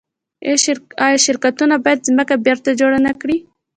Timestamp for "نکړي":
3.07-3.37